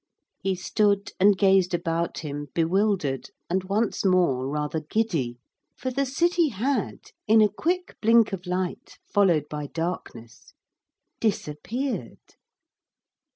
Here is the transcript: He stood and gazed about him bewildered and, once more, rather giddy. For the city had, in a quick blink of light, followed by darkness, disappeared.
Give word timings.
He 0.41 0.55
stood 0.55 1.11
and 1.19 1.37
gazed 1.37 1.75
about 1.75 2.21
him 2.21 2.47
bewildered 2.55 3.29
and, 3.51 3.63
once 3.65 4.03
more, 4.03 4.47
rather 4.47 4.79
giddy. 4.79 5.37
For 5.77 5.91
the 5.91 6.07
city 6.07 6.47
had, 6.47 7.11
in 7.27 7.39
a 7.39 7.47
quick 7.55 7.95
blink 8.01 8.33
of 8.33 8.47
light, 8.47 8.97
followed 9.05 9.45
by 9.47 9.67
darkness, 9.67 10.53
disappeared. 11.19 12.17